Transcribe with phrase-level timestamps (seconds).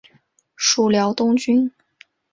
[0.55, 1.71] 属辽东郡。